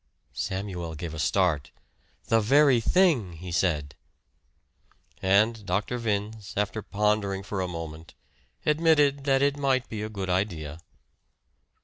[0.33, 1.69] Samuel gave a start.
[2.25, 3.93] "The very thing!" he said.
[5.21, 5.99] And Dr.
[5.99, 8.15] Vince, after pondering for a moment,
[8.65, 10.79] admitted that it might be a good idea.